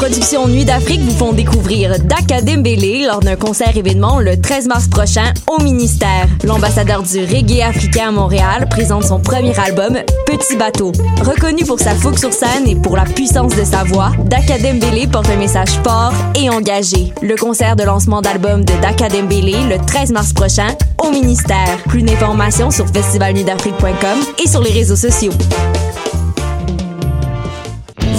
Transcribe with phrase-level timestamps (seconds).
[0.00, 4.88] productions Nuit d'Afrique vous font découvrir Daka Dembélé lors d'un concert événement le 13 mars
[4.88, 6.26] prochain au ministère.
[6.42, 10.92] L'ambassadeur du reggae africain à Montréal présente son premier album Petit bateau.
[11.20, 15.06] Reconnu pour sa fougue sur scène et pour la puissance de sa voix, Daka Dembélé
[15.06, 17.12] porte un message fort et engagé.
[17.20, 20.68] Le concert de lancement d'album de Daka Dembélé le 13 mars prochain
[21.04, 21.76] au ministère.
[21.88, 25.32] Plus d'informations sur festivalnuitdafrique.com et sur les réseaux sociaux.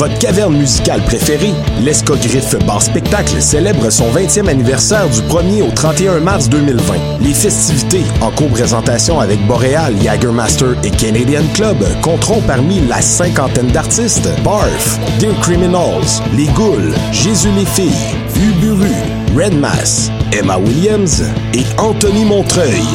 [0.02, 6.22] Votre caverne musicale préférée, l'Escogriffe Bar Spectacle, célèbre son 20e anniversaire du 1er au 31
[6.22, 6.96] mars 2020.
[7.22, 14.28] Les festivités, en co-présentation avec Boréal, Jagermaster et Canadian Club, compteront parmi la cinquantaine d'artistes
[14.44, 17.92] Barf, Dear Criminals, Les Ghouls, Jésus les filles,
[18.38, 18.90] Uburu,
[19.38, 21.22] Red Mass, Emma Williams
[21.54, 22.88] et Anthony Montreuil.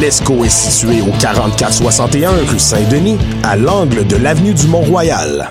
[0.00, 5.50] L'ESCO est situé au 4461 rue Saint-Denis, à l'angle de l'avenue du Mont-Royal.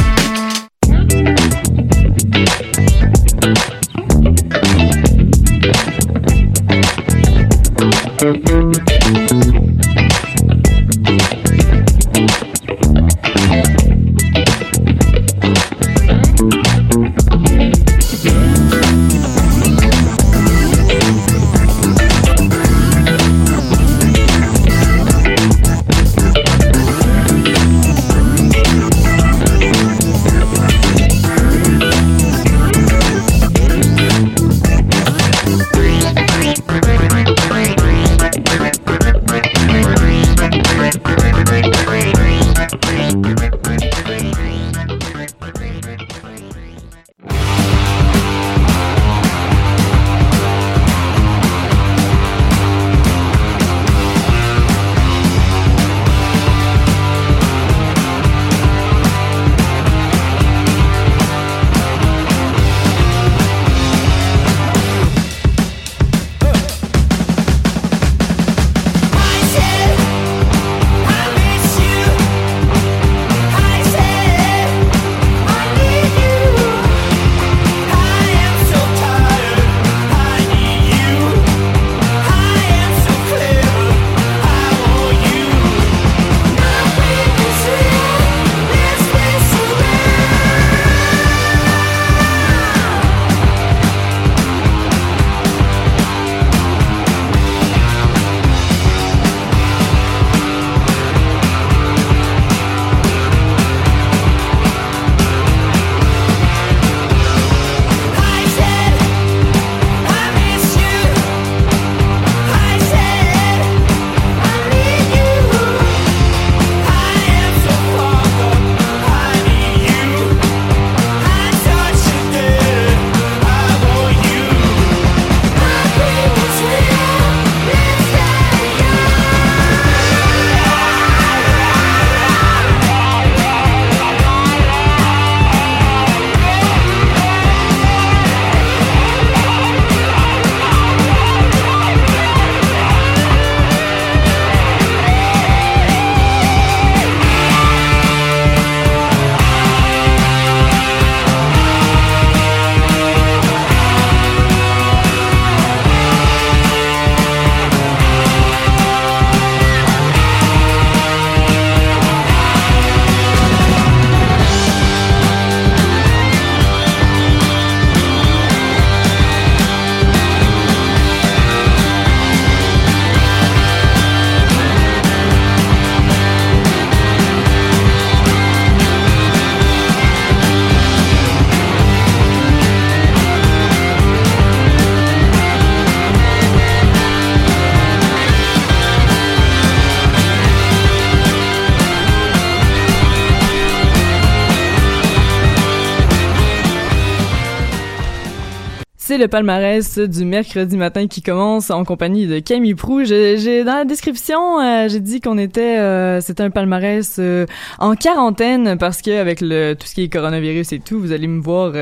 [199.17, 203.03] le palmarès du mercredi matin qui commence en compagnie de Camille Prou.
[203.03, 207.45] J'ai dans la description, euh, j'ai dit qu'on était, euh, c'était un palmarès euh,
[207.79, 211.27] en quarantaine parce que avec le tout ce qui est coronavirus et tout, vous allez
[211.27, 211.73] me voir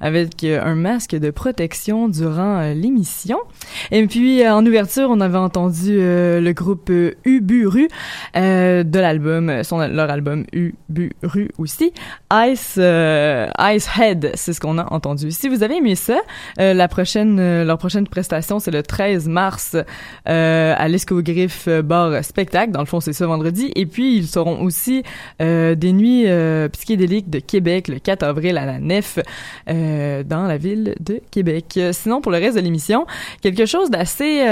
[0.00, 3.38] avec un masque de protection durant l'émission.
[3.90, 6.90] Et puis en ouverture, on avait entendu le groupe
[7.24, 7.88] Uburu
[8.34, 11.92] de l'album, son leur album Uburu aussi,
[12.32, 15.30] Ice Ice Head, c'est ce qu'on a entendu.
[15.30, 16.20] Si vous avez aimé ça,
[16.60, 19.76] euh, la prochaine, euh, leur prochaine prestation, c'est le 13 mars
[20.28, 22.72] euh, à l'Escogriffe Bar Spectacle.
[22.72, 23.72] Dans le fond, c'est ce vendredi.
[23.76, 25.02] Et puis, ils seront aussi
[25.38, 26.26] des nuits
[26.72, 29.18] psychédéliques de Québec le 4 avril à la Nef
[29.66, 31.78] dans la ville de Québec.
[31.92, 33.06] Sinon, pour le reste de l'émission,
[33.42, 34.44] quelque chose d'assez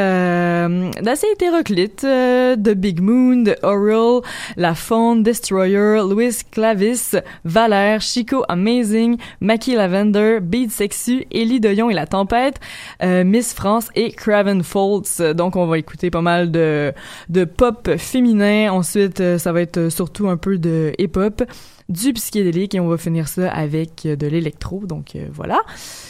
[1.03, 2.03] d'assez hétéroclite.
[2.05, 4.23] de Big Moon, de Oral,
[4.57, 11.95] La Faune, Destroyer, Louis Clavis, Valère, Chico Amazing, Mackie Lavender, Beat Sexu, Ellie de et
[11.95, 12.61] la Tempête,
[13.03, 15.35] euh, Miss France et Craven Folds.
[15.35, 16.93] Donc on va écouter pas mal de,
[17.31, 18.71] de pop féminin.
[18.71, 21.43] Ensuite, euh, ça va être surtout un peu de hip-hop
[21.89, 25.61] du psychédélique et on va finir ça avec de l'électro donc euh, voilà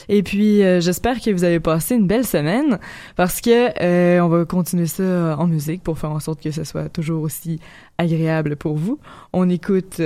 [0.08, 2.78] et puis j'espère que vous avez passé une belle semaine
[3.16, 6.88] parce que on va continuer ça en musique pour faire en sorte que ce soit
[6.90, 7.58] toujours aussi
[7.98, 9.00] agréable pour vous
[9.32, 10.02] on écoute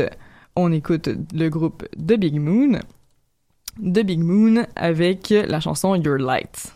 [0.54, 2.78] on écoute le groupe The Big Moon
[3.78, 6.75] The Big Moon avec la chanson Your Light.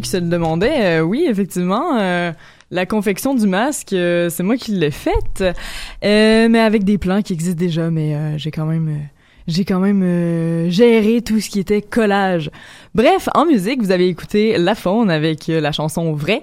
[0.00, 2.32] Qui se le demandaient, euh, oui, effectivement, euh,
[2.70, 5.44] la confection du masque, euh, c'est moi qui l'ai faite,
[6.02, 9.08] mais avec des plans qui existent déjà, mais j'ai quand même...
[9.46, 12.50] j'ai quand même géré tout ce qui était collage.
[12.94, 16.42] Bref, en musique, vous avez écouté La Faune avec la chanson Vrai.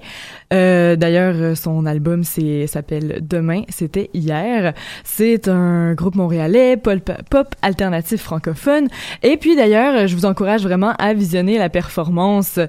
[0.54, 4.74] Euh, D'ailleurs, son album s'appelle Demain, c'était hier.
[5.04, 8.88] C'est un groupe montréalais, pop, pop alternatif francophone.
[9.24, 12.60] Et puis d'ailleurs, je vous encourage vraiment à visionner la performance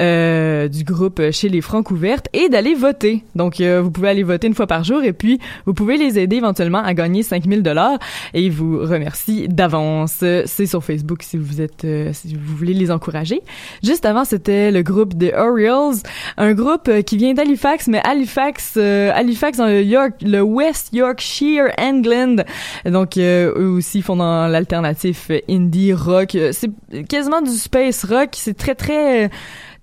[0.00, 3.24] euh, du groupe chez les Francs ouvertes et d'aller voter.
[3.34, 6.18] Donc, euh, vous pouvez aller voter une fois par jour et puis vous pouvez les
[6.18, 7.98] aider éventuellement à gagner 5000 dollars
[8.34, 10.24] et ils vous remercient d'avance.
[10.46, 13.42] C'est sur Facebook si vous êtes, si vous voulez les encourager.
[13.82, 15.96] Juste avant, c'était le groupe The Orioles,
[16.36, 21.68] un groupe qui vient d'Halifax, mais Halifax, euh, Halifax dans le York, le West Yorkshire,
[21.78, 22.36] England.
[22.84, 26.36] Donc, euh, eux aussi font dans l'alternatif indie rock.
[26.52, 26.70] C'est
[27.08, 28.30] quasiment du space rock.
[28.32, 29.30] C'est très très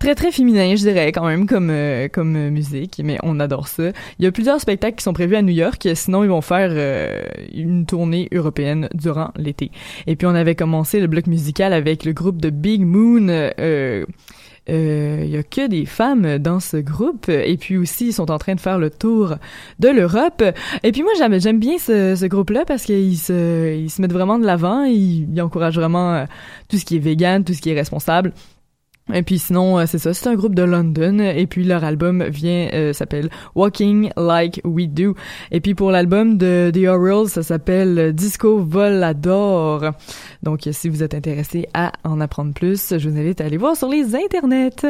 [0.04, 3.92] très très féminin, je dirais quand même comme euh, comme musique, mais on adore ça.
[4.20, 6.72] Il y a plusieurs spectacles qui sont prévus à New York, sinon ils vont faire
[6.74, 7.22] euh,
[7.54, 9.72] une tournée européenne durant l'été.
[10.06, 13.28] Et puis on avait commencé le bloc musical avec le groupe de Big Moon.
[13.30, 14.06] euh,
[14.70, 18.38] euh, y a que des femmes dans ce groupe et puis aussi ils sont en
[18.38, 19.36] train de faire le tour
[19.80, 20.42] de l'Europe
[20.84, 24.14] et puis moi j'aime j'aime bien ce, ce groupe-là parce qu'ils se ils se mettent
[24.14, 26.26] vraiment de l'avant ils, ils encouragent vraiment euh,
[26.70, 28.32] tout ce qui est vegan tout ce qui est responsable
[29.12, 31.20] et puis sinon, euh, c'est ça, c'est un groupe de London.
[31.20, 35.16] Et puis leur album vient, euh, s'appelle Walking Like We Do.
[35.52, 39.92] Et puis pour l'album de The Orioles, ça s'appelle Disco Volador.
[40.44, 43.76] Donc si vous êtes intéressé à en apprendre plus, je vous invite à aller voir
[43.76, 44.86] sur les internets.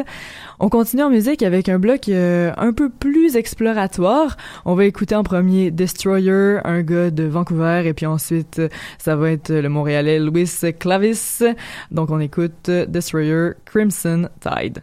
[0.60, 4.36] On continue en musique avec un bloc euh, un peu plus exploratoire.
[4.64, 7.82] On va écouter en premier Destroyer, un gars de Vancouver.
[7.86, 8.60] Et puis ensuite,
[8.98, 11.42] ça va être le Montréalais Louis Clavis.
[11.90, 14.82] Donc on écoute Destroyer Crimson Tide.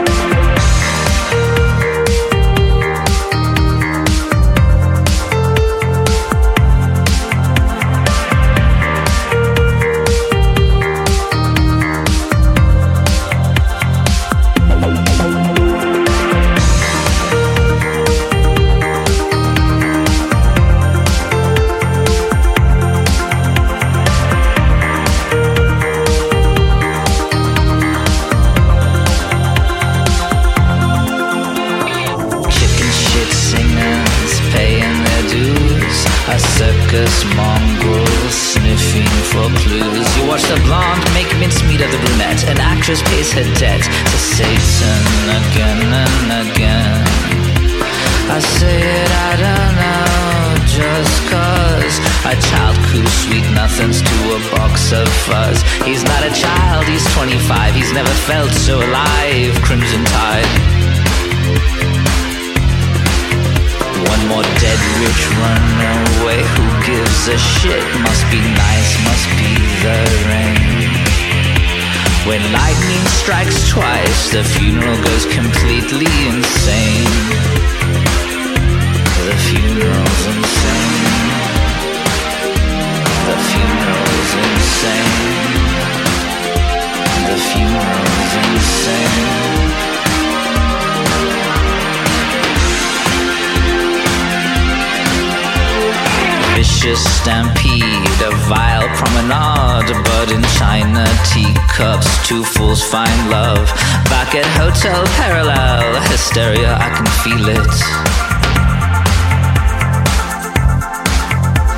[107.31, 107.73] Feel it.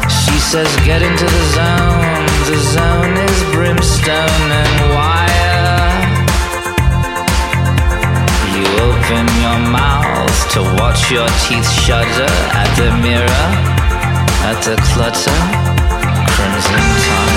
[0.10, 5.94] She says, get into the zone, the zone is brimstone and wire.
[8.56, 13.48] You open your mouth to watch your teeth shudder at the mirror
[14.50, 15.40] at the clutter,
[16.36, 17.33] crimson tide.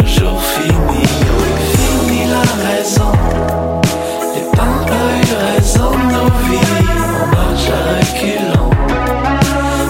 [0.00, 1.06] Engraisser nos jours finis.
[1.38, 3.12] Oui, fini la raison.
[4.34, 4.46] Les
[5.36, 6.68] raison de nos vies.
[7.22, 8.70] On marche à reculons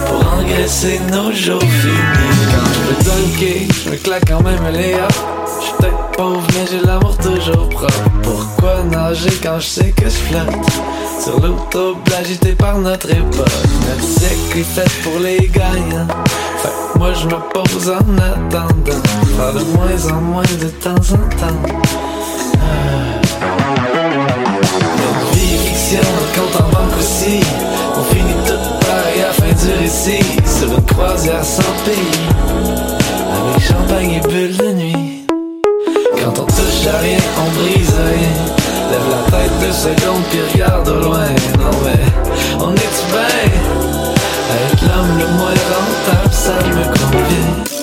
[0.07, 2.47] pour engraisser nos jours finis.
[2.53, 4.93] Quand je veux dunker, je me claque quand même les.
[4.93, 8.11] Je suis peut-être pauvre, mais j'ai l'amour toujours propre.
[8.23, 10.71] Pourquoi nager quand je sais que je flotte?
[11.23, 13.47] Sur l'autobus agité par notre époque.
[13.89, 16.09] Notre siècle est fait pour les gagnants.
[16.99, 19.03] Moi je me pose en attendant.
[19.37, 21.61] Faire de moins en moins de temps en temps.
[24.99, 27.41] Notre vie est fiction, notre compte en banque aussi.
[27.97, 30.25] On finit tout pareil à la fin du récit.
[30.45, 32.21] Sur une croisière sans pays.
[33.33, 35.27] Avec champagne et bulles de nuit.
[36.23, 38.35] Quand on touche à rien, on brise rien.
[38.91, 41.29] Lève la tête deux secondes puis regarde au loin.
[41.59, 42.03] Non mais,
[42.59, 44.00] on est bien?
[44.51, 47.80] Être l'homme le moins rentable, ça me convient.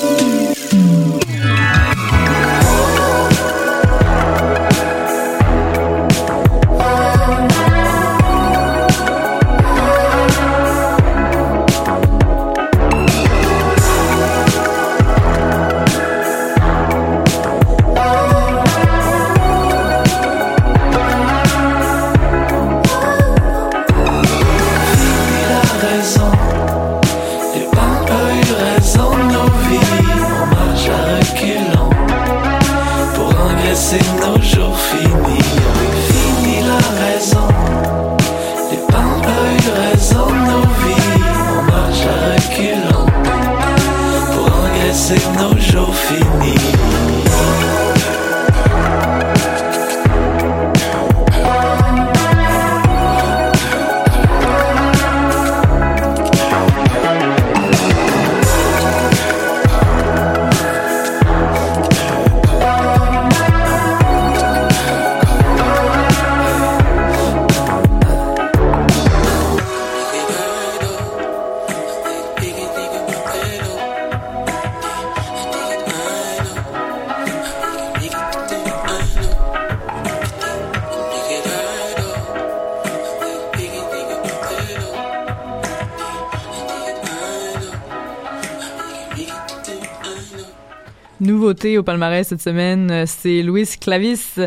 [91.76, 94.40] Au palmarès cette semaine, euh, c'est Louis Clavis,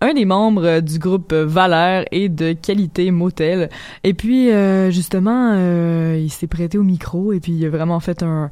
[0.00, 3.68] un des membres du groupe Valeur et de Qualité Motel.
[4.04, 7.98] Et puis, euh, justement, euh, il s'est prêté au micro et puis il a vraiment
[7.98, 8.50] fait un,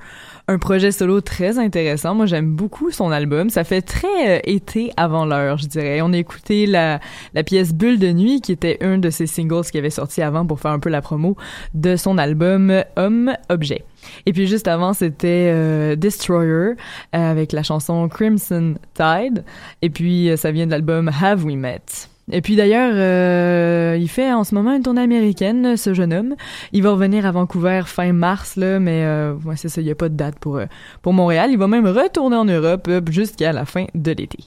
[0.48, 2.14] un projet solo très intéressant.
[2.14, 3.50] Moi, j'aime beaucoup son album.
[3.50, 6.00] Ça fait très euh, été avant l'heure, je dirais.
[6.02, 7.00] On a écouté la,
[7.34, 10.46] la pièce Bulle de nuit, qui était un de ses singles qui avait sorti avant
[10.46, 11.36] pour faire un peu la promo
[11.74, 13.84] de son album Homme Objet.
[14.24, 16.74] Et puis juste avant, c'était euh, Destroyer euh,
[17.12, 19.44] avec la chanson Crimson Tide.
[19.82, 22.08] Et puis ça vient de l'album Have We Met.
[22.32, 26.34] Et puis d'ailleurs, euh, il fait en ce moment une tournée américaine, ce jeune homme.
[26.72, 29.92] Il va revenir à Vancouver fin mars, là, mais euh, ouais, c'est ça, il n'y
[29.92, 30.66] a pas de date pour, euh,
[31.02, 31.50] pour Montréal.
[31.52, 34.38] Il va même retourner en Europe euh, jusqu'à la fin de l'été.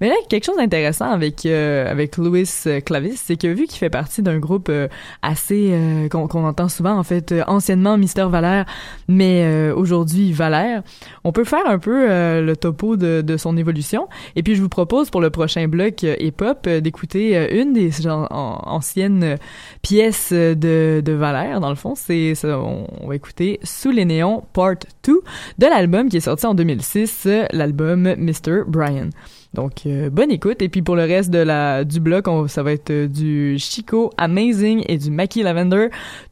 [0.00, 3.78] Mais là, quelque chose d'intéressant avec euh, avec Louis euh, Clavis, c'est que vu qu'il
[3.78, 4.88] fait partie d'un groupe euh,
[5.22, 8.66] assez euh, qu'on entend souvent en fait euh, anciennement Mister Valère,
[9.08, 10.82] mais euh, aujourd'hui Valère,
[11.24, 14.08] on peut faire un peu le topo de, de son évolution.
[14.36, 18.60] Et puis je vous propose pour le prochain bloc hip-hop d'écouter une des genre, an-
[18.66, 19.36] anciennes
[19.82, 21.60] pièces de, de Valère.
[21.60, 25.20] Dans le fond, c'est on, va écouter Sous les néons Part 2
[25.58, 28.62] de l'album qui est sorti en 2006, euh, l'album Mr.
[28.66, 29.10] Brian.
[29.54, 30.62] Donc, euh, bonne écoute.
[30.62, 34.82] Et puis pour le reste du bloc, on- ça va être euh, du Chico Amazing
[34.88, 35.88] et du Mackie Lavender,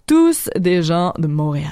[0.07, 1.71] tous des gens de Montréal.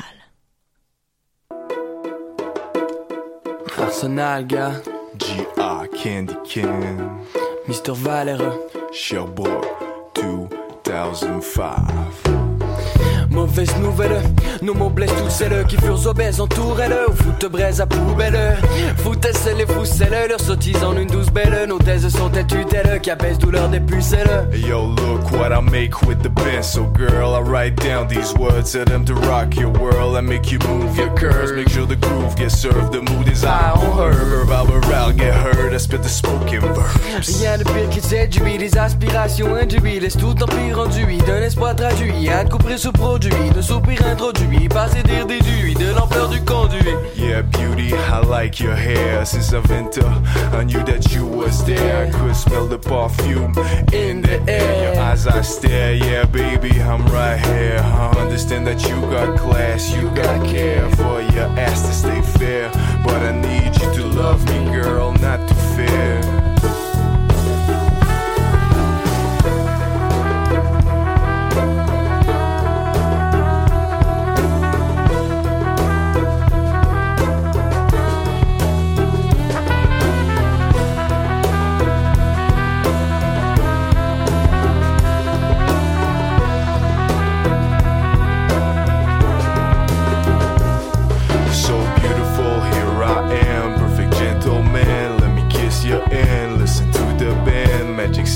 [3.81, 4.73] Arsenal, gars.
[5.19, 5.85] G.R.
[6.03, 6.99] Candy King.
[7.67, 7.93] Mr.
[7.95, 8.53] Valera.
[8.93, 9.67] Sherbrooke
[10.15, 12.38] 2005.
[13.39, 14.21] Mauvaise nouvelle,
[14.63, 18.57] nos mots blessent toutes celles qui furent obèses entourelles Ou foutent braise à poubelle
[18.97, 23.13] Foutesse les fousselles, leurs sottises en une douce belle Nos thèses sont elles tutelles qui
[23.13, 26.65] apaisent douleur des pucelles Yo, look what I make with the pen.
[26.65, 30.51] So, girl, I write down these words, tell them to rock your world and make
[30.51, 31.53] you move your curves.
[31.53, 34.45] Make sure the groove gets served, the mood is high on her.
[34.45, 37.41] Verbal oral get heard, I spit the spoken verbs.
[37.41, 42.31] Rien de pire qui séduit, des aspirations induites Laisse tout empire enduit, d'un espoir traduit
[42.31, 42.93] Un coup pris sous
[43.29, 44.69] produit, de soupir introduit
[45.05, 46.79] dire déduit de l'ampleur du conduit
[47.17, 49.25] Yeah, beauty, I like your hair.
[49.27, 50.05] Since I've entered,
[50.53, 52.07] I knew that you was there.
[52.07, 53.55] I could smell the perfume
[53.93, 54.95] in the air.
[54.95, 57.81] Your eyes I stare, yeah, baby, I'm right here.
[57.83, 62.71] I understand that you got class, you got care for your ass to stay fair.
[63.05, 66.38] But I need you to love me, girl, not to fear.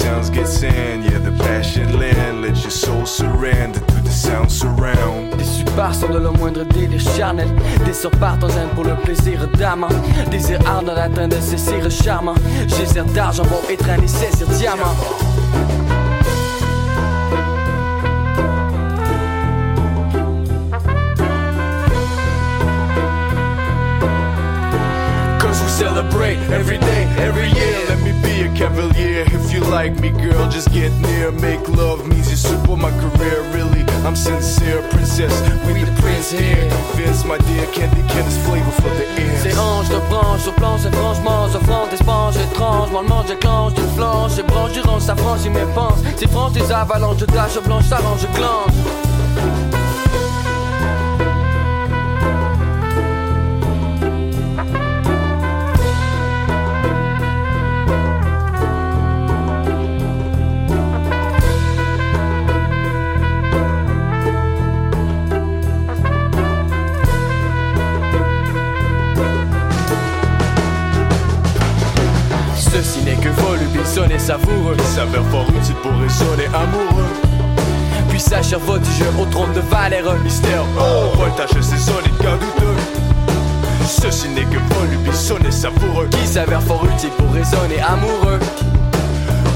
[0.02, 1.04] Sounds get sand.
[1.04, 2.42] Yeah, the passion land.
[2.42, 5.34] Let your soul surrender to the sound surround.
[5.38, 7.48] Déçu par sans de le moindre délire charnel
[7.86, 9.86] Des zen pour le plaisir d'âme
[10.30, 12.34] Désir ardent d'atteindre ces cires charmants
[12.68, 14.94] Geyser d'argent vont étreindre et saisir diamant
[25.40, 27.88] Cause we celebrate every day, every year.
[27.88, 28.11] Let me
[28.62, 29.24] cavalier.
[29.26, 31.32] If you like me, girl, just get near.
[31.32, 33.42] Make love means you support my career.
[33.56, 35.34] Really, I'm sincere, princess.
[35.66, 36.68] We the prince here.
[36.70, 39.42] Convince my dear candy can is flavor for the ears.
[39.56, 43.74] hanches de branches sur planche et franchement S'offrant des sponges étranges Moi le mange déclenche
[43.74, 47.26] d'une flanche Ces branches du range ça franchit mes penses C'est franche des avalanches de
[47.26, 49.71] taches blanches s'arrange je clenche
[74.22, 77.12] savoureux Saveur fort utile pour raisonner amoureux.
[78.08, 82.76] Puis sa chair voltige au trône de Valère Mystère, oh, voltage, c'est solide, cas douteux.
[83.88, 86.08] Ceci n'est que volubile, sonné savoureux.
[86.10, 88.38] Qui s'avère fort utile pour raisonner amoureux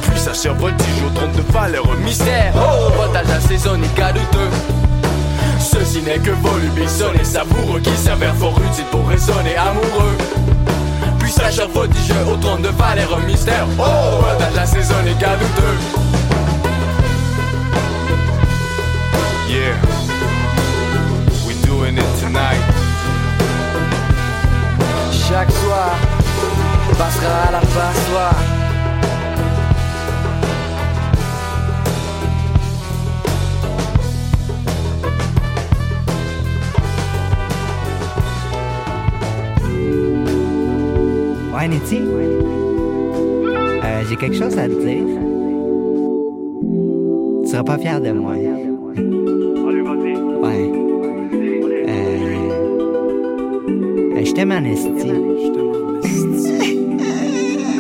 [0.03, 1.87] Puis sa chair voltige au trône de valeur.
[2.05, 4.51] Mystère, oh, voltage assaisonné, cas douteux
[5.61, 10.46] Ceci n'est que volubile, sonné savoureux Qui s'avère fort utile pour raisonner amoureux
[11.37, 15.77] Puis sa chair voltige au trône de Valère Mystère, oh, voltage assaisonné, cas douteux
[19.49, 19.77] Yeah,
[21.47, 22.61] we doing it tonight.
[25.13, 25.95] Chaque soir
[26.99, 28.66] passera à la passoire
[41.95, 42.03] Euh,
[44.09, 45.05] j'ai quelque chose à te dire.
[47.45, 48.33] Tu seras pas fier de moi.
[48.33, 48.51] Ouais.
[51.89, 52.55] Euh...
[54.25, 55.13] Je t'aime en esti.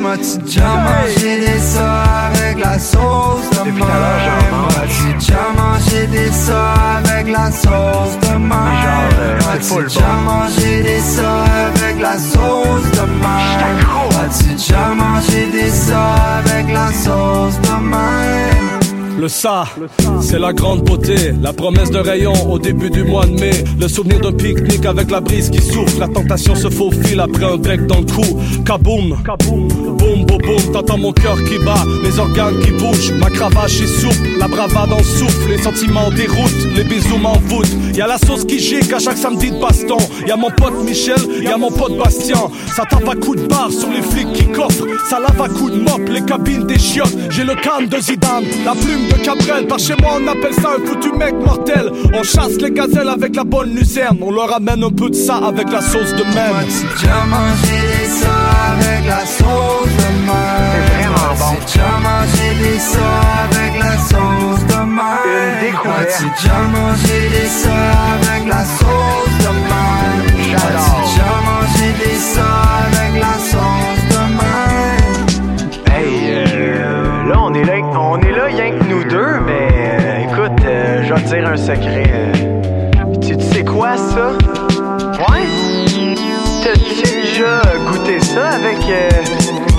[0.00, 3.82] M'as-tu déjà mangé des ça avec la sauce de même?
[3.82, 8.52] M'as-tu déjà mangé des ça avec la sauce de même?
[8.52, 11.42] M'as-tu déjà mangé des ça
[11.74, 13.85] avec la sauce de même?
[14.26, 18.55] As-tu déjà mangé des ça avec la sauce de même?
[19.18, 19.64] Le ça,
[20.20, 23.88] c'est la grande beauté, la promesse de rayon au début du mois de mai, le
[23.88, 27.86] souvenir d'un pique-nique avec la brise qui souffle, la tentation se faufile après un break
[27.86, 28.38] dans le cou.
[28.66, 33.80] Kaboum, boum, boum, boum, t'entends mon cœur qui bat, mes organes qui bougent, ma cravache
[33.80, 37.74] est souple, la bravade en souffle, les sentiments déroutent, les bisous m'envoûtent.
[37.94, 39.96] Y a la sauce qui gicle à chaque samedi de baston,
[40.26, 43.46] y a mon pote Michel, y a mon pote Bastien, ça tape à coups de
[43.46, 46.78] barre sur les flics qui coffrent, ça lave à coups de mop les cabines des
[46.78, 50.54] chiottes, j'ai le calme de Zidane, la plume de Cabrel, par chez moi on appelle
[50.54, 54.54] ça un foutu mec mortel, on chasse les gazelles avec la bonne lucerne, on leur
[54.54, 56.66] amène un peu de ça avec la sauce de même.
[56.96, 58.36] déjà mangé des ça
[58.72, 60.76] avec la sauce de même?
[60.76, 61.52] C'est vraiment bon.
[61.66, 63.08] déjà mangé des ça
[63.44, 65.26] avec la sauce de même?
[65.26, 66.00] Une découvert.
[66.00, 67.78] As-tu déjà mangé des ça
[68.14, 70.24] avec la sauce de même?
[70.50, 71.00] J'adore.
[71.06, 72.50] Déjà mangé des ça
[72.86, 74.05] avec la sauce de
[81.56, 82.10] secret.
[82.12, 82.32] euh.
[83.20, 84.30] tu, tu sais quoi, ça?
[85.28, 85.46] Ouais?
[86.62, 89.10] T'as-tu déjà goûté ça avec euh,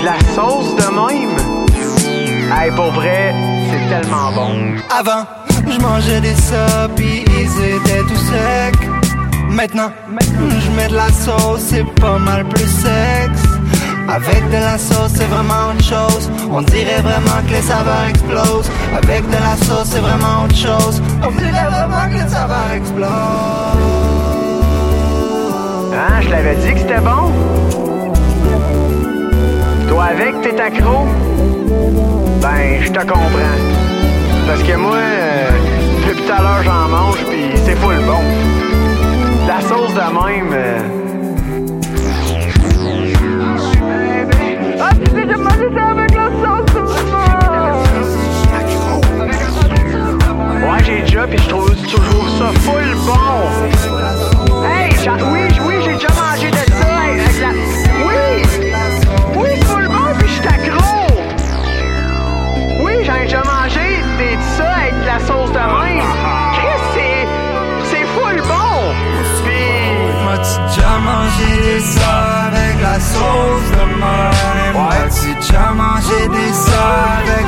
[0.00, 1.36] de la sauce de même?
[2.50, 3.34] Hey, pour vrai,
[3.70, 4.74] c'est tellement bon.
[4.90, 5.24] Avant,
[5.70, 8.88] je mangeais des ça pis ils étaient tout secs.
[9.50, 13.42] Maintenant, je mets de la sauce, c'est pas mal plus sexe.
[14.08, 16.30] Avec de la sauce, c'est vraiment autre chose.
[16.50, 18.70] On dirait vraiment que les saveurs explosent.
[18.96, 21.02] Avec de la sauce, c'est vraiment autre chose.
[21.20, 23.08] On dirait vraiment que les saveurs explosent.
[25.94, 27.32] Hein, je l'avais dit que c'était bon?
[29.88, 31.06] Toi avec, t'es accro?
[32.40, 33.58] Ben, je te comprends.
[34.46, 35.50] Parce que moi, euh,
[36.06, 38.22] depuis tout à l'heure, j'en mange, puis c'est full bon.
[39.46, 40.52] La sauce de même...
[40.52, 40.78] euh,
[44.80, 45.26] Ah, tu sais,
[50.78, 53.42] Ouais, j'ai déjà, puis je trouve, trouve ça full bon.
[54.64, 54.92] Hey,
[55.32, 57.48] oui, oui, j'ai déjà mangé de ça avec la...
[58.06, 58.42] Oui!
[59.34, 61.06] Oui, full bon, puis je accro!
[62.84, 66.04] Oui, j'en ai déjà mangé des de ça avec de la sauce de même.
[66.94, 67.26] C'est...
[67.90, 68.94] c'est full bon!
[69.44, 69.54] Puis...
[70.24, 72.12] M'as-tu déjà mangé des ça
[72.46, 74.74] avec la sauce de même?
[74.74, 77.47] M'as-tu déjà mangé des ça avec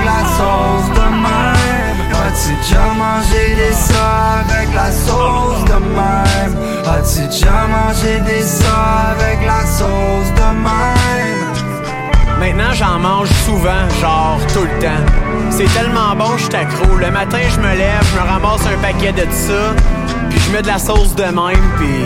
[2.61, 6.56] déjà mangé des ça avec la sauce de même?
[6.84, 11.40] As-tu déjà mangé des ça avec la sauce de même?
[12.38, 15.04] Maintenant, j'en mange souvent, genre tout le temps.
[15.50, 16.96] C'est tellement bon, je suis accro.
[16.96, 19.74] Le matin, je me lève, je me ramasse un paquet de ça,
[20.30, 22.04] puis je mets de la sauce de même, puis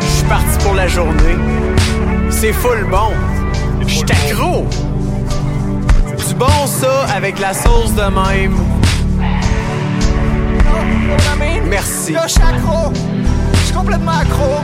[0.00, 1.36] je suis parti pour la journée.
[2.30, 3.12] C'est full bon.
[3.86, 4.66] Je suis accro.
[6.28, 8.56] Du bon ça avec la sauce de même.
[11.68, 12.14] Merci.
[12.22, 12.92] Je suis accro.
[13.54, 14.60] Je suis complètement accro.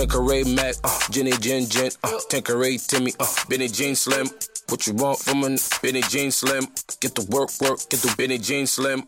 [0.00, 4.30] Tanqueray Mac, uh, Jenny Jen Jen, uh, Tanqueray Timmy, uh, Benny Jean Slim.
[4.70, 6.68] What you want from a Benny Jean Slim?
[7.00, 9.02] Get the work, work, get the Benny Jean Slim.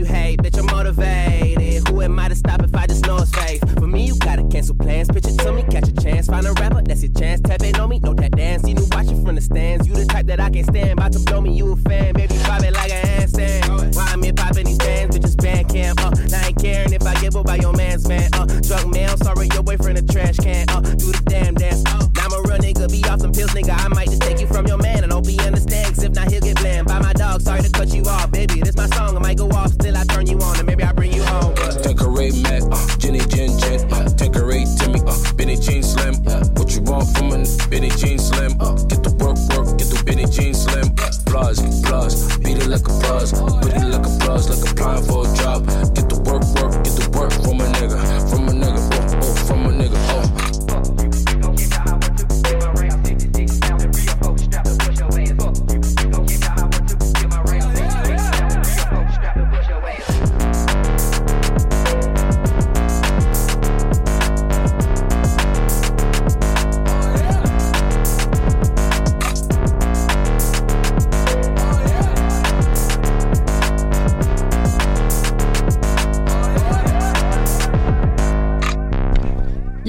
[0.00, 0.40] You hate?
[0.40, 1.86] Bitch, I'm motivated.
[1.88, 3.60] Who am I to stop if I just know it's fake?
[3.78, 5.08] For me, you gotta cancel plans.
[5.08, 6.26] Pitch it to me, catch a chance.
[6.26, 7.40] Find a rapper, that's your chance.
[7.42, 8.62] Tap in on me, know that dance.
[8.62, 9.86] See me watching from the stands.
[9.86, 10.92] You the type that I can't stand.
[10.92, 12.14] About to blow me, you a fan.
[12.14, 13.94] Baby, pop it like a handstand.
[13.94, 15.18] Why I'm here popping these bands?
[15.18, 16.00] Bitches band camp.
[16.02, 18.30] Uh, I ain't caring if I give up by your man's man.
[18.32, 20.64] Uh, drunk man, sorry, your boyfriend a trash can.
[20.70, 21.84] Uh, do the damn dance.
[21.86, 23.76] Uh, now I'm a real nigga, be off some pills, nigga.
[23.78, 25.90] I might just take you from your man and hope he understands.
[25.98, 26.49] 'cause if not, he'll get
[27.40, 28.60] sorry to cut you off, baby.
[28.60, 30.92] This my song, I might go off, still I turn you on, and maybe I
[30.92, 31.54] bring you home.
[31.54, 36.14] But Tanqueray Mac, uh, Jenny Jen Jen, uh, Tanqueray Timmy, uh, Benny Jean Slim.
[36.26, 38.52] Uh, what you want from a Benny Jean Slim?
[38.60, 40.94] Uh, get the work, work, get the Benny Jean Slim.
[41.26, 43.32] Plus, plus, beat it like a plus,
[43.64, 45.79] beat it like a plus, like applying for a job.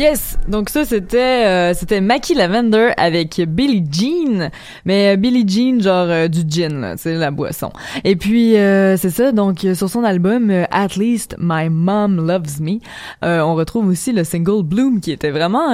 [0.01, 4.49] Yes, donc ça c'était euh, c'était Mackie Lavender avec Billie Jean,
[4.83, 7.71] mais euh, Billie Jean genre euh, du gin, c'est la boisson.
[8.03, 12.17] Et puis euh, c'est ça, donc euh, sur son album euh, At Least My Mom
[12.25, 12.79] Loves Me,
[13.21, 15.69] on retrouve aussi le single Bloom qui était vraiment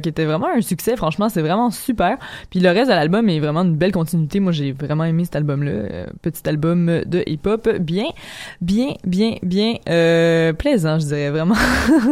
[0.00, 0.94] qui était vraiment un succès.
[0.94, 2.18] Franchement, c'est vraiment super.
[2.50, 4.38] Puis le reste de l'album est vraiment une belle continuité.
[4.38, 8.04] Moi, j'ai vraiment aimé cet album-là, petit album de hip-hop, bien,
[8.60, 9.76] bien, bien, bien
[10.58, 11.54] plaisant, je dirais vraiment.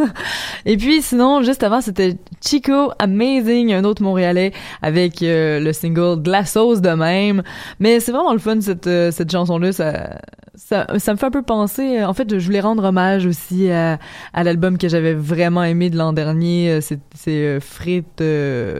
[0.65, 6.21] Et puis sinon, juste avant, c'était Chico Amazing, un autre Montréalais, avec euh, le single
[6.21, 7.43] de la sauce de même.
[7.81, 9.73] Mais c'est vraiment le fun cette euh, cette chanson-là.
[9.73, 10.17] Ça,
[10.55, 11.99] ça me fait un peu penser.
[11.99, 13.99] euh, En fait, je voulais rendre hommage aussi à,
[14.33, 16.79] l'album que j'avais vraiment aimé de l'an dernier.
[16.81, 18.23] C'est frites,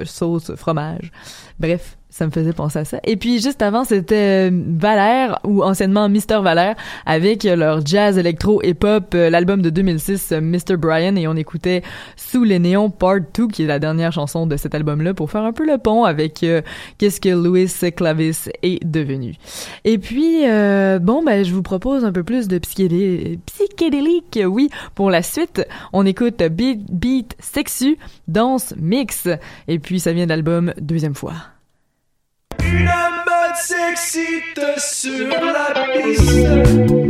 [0.05, 1.11] sauce, fromage.
[1.59, 1.97] Bref.
[2.11, 2.99] Ça me faisait penser à ça.
[3.05, 8.17] Et puis juste avant, c'était euh, Valère ou anciennement Mister Valère avec euh, leur jazz
[8.17, 11.83] électro et pop, euh, l'album de 2006 euh, Mr Brian et on écoutait
[12.17, 15.43] Sous les néons Part 2 qui est la dernière chanson de cet album-là pour faire
[15.43, 16.45] un peu le pont avec
[16.97, 19.35] qu'est-ce que Louis Clavis est devenu.
[19.85, 24.69] Et puis euh, bon ben je vous propose un peu plus de psychédé psychédélique, oui,
[24.95, 25.65] pour la suite.
[25.93, 27.97] On écoute Beat Beat Sexu
[28.27, 29.29] Danse Mix
[29.67, 31.33] et puis ça vient de l'album Deuxième fois.
[32.71, 37.00] Une mode s'excite sur la piste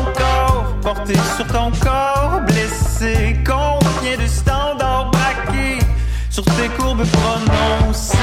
[0.00, 3.36] encore porté sur ton corps blessé?
[3.44, 5.78] Combien de standards braqués
[6.30, 8.16] sur tes courbes prononcées?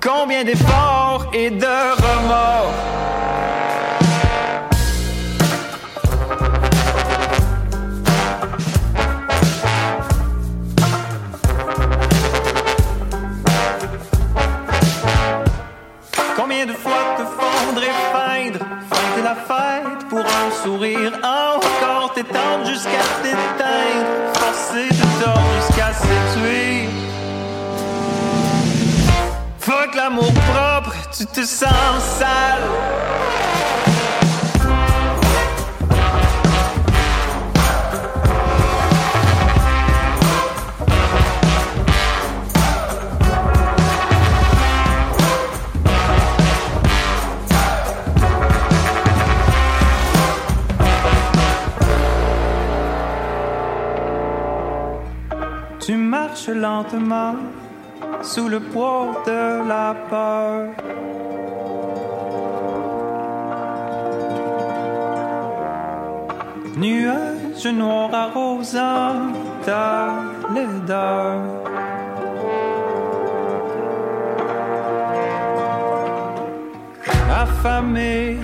[0.00, 2.74] Combien d'efforts et de remords?
[20.62, 26.88] Sourire, encore t'étendre jusqu'à t'éteindre, forcer de tordre jusqu'à s'étuer.
[29.58, 32.62] Fuck l'amour propre, tu te sens sale.
[56.34, 57.34] Tu marches lentement
[58.22, 60.68] sous le poids de la peur.
[66.76, 69.32] Nuage noir arrosant
[69.64, 70.10] ta
[70.54, 71.40] laideur.
[77.42, 78.36] Affamé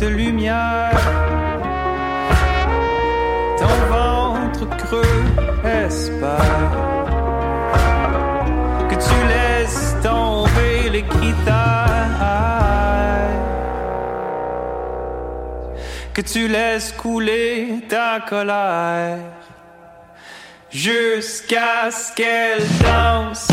[0.00, 0.90] de lumière,
[3.58, 5.24] ton ventre creux
[5.64, 6.87] espère
[16.14, 19.18] que tu laisses couler ta colère
[20.70, 23.48] jusqu'à ce qu'elle danse.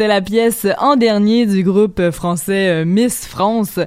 [0.00, 3.78] C'était la pièce en dernier du groupe français euh, Miss France.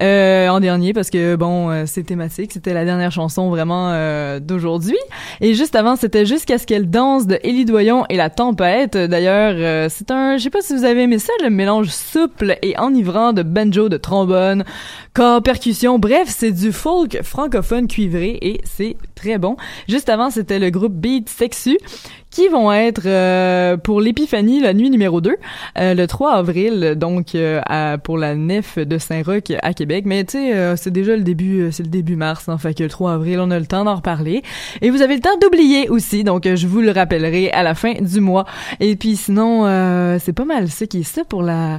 [0.00, 4.40] Euh, en dernier parce que bon, euh, c'est thématique, c'était la dernière chanson vraiment euh,
[4.40, 4.96] d'aujourd'hui.
[5.42, 8.96] Et juste avant, c'était Jusqu'à ce qu'elle danse de Élie Doyon et la tempête.
[8.96, 12.56] D'ailleurs, euh, c'est un, je sais pas si vous avez aimé ça, le mélange souple
[12.62, 14.64] et enivrant de banjo, de trombone,
[15.12, 15.98] corps, percussion.
[15.98, 19.58] Bref, c'est du folk francophone cuivré et c'est très bon.
[19.86, 21.76] Juste avant, c'était le groupe Beat Sexu
[22.30, 25.36] qui vont être euh, pour l'épiphanie la nuit numéro 2
[25.78, 27.60] euh, le 3 avril donc euh,
[28.02, 30.04] pour la nef de Saint-Roch à Québec.
[30.06, 32.74] Mais tu sais euh, c'est déjà le début euh, c'est le début mars hein, fait
[32.74, 34.42] que le 3 avril on a le temps d'en reparler.
[34.82, 37.74] Et vous avez le temps d'oublier aussi donc euh, je vous le rappellerai à la
[37.74, 38.44] fin du mois.
[38.80, 39.38] Et puis sinon
[40.18, 41.78] c'est pas mal ça qui est ça pour la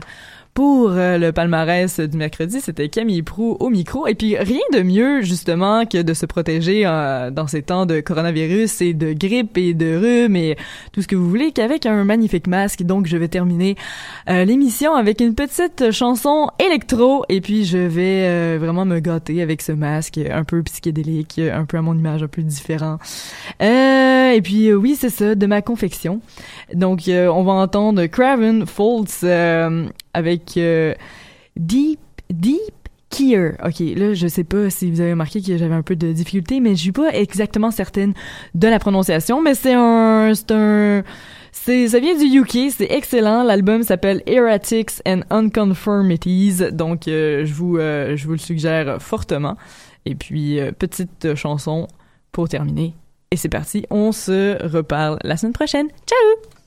[0.53, 4.07] pour euh, le palmarès du mercredi, c'était Camille Prou au micro.
[4.07, 7.99] Et puis rien de mieux justement que de se protéger euh, dans ces temps de
[7.99, 10.57] coronavirus et de grippe et de rhume et
[10.91, 12.83] tout ce que vous voulez qu'avec un magnifique masque.
[12.83, 13.75] Donc je vais terminer
[14.29, 19.41] euh, l'émission avec une petite chanson électro et puis je vais euh, vraiment me gâter
[19.41, 22.97] avec ce masque un peu psychédélique, un peu à mon image, un peu différent.
[23.61, 26.21] Euh, et puis euh, oui, c'est ça, de ma confection.
[26.73, 29.25] Donc on va entendre Craven Folds
[30.14, 30.93] avec euh,
[31.55, 31.99] Deep
[32.30, 32.60] Deep
[33.10, 33.53] Kier.
[33.66, 36.60] OK, là je sais pas si vous avez remarqué que j'avais un peu de difficulté
[36.60, 38.14] mais je suis pas exactement certaine
[38.53, 41.03] de la prononciation, mais c'est un c'est un
[41.51, 43.43] ça vient du UK, c'est excellent.
[43.43, 49.55] L'album s'appelle Erratics and Unconformities, donc euh, je vous euh, je vous le suggère fortement.
[50.05, 51.88] Et puis petite chanson
[52.32, 52.93] pour terminer.
[53.32, 55.88] Et c'est parti, on se reparle la semaine prochaine.
[56.07, 56.59] Ciao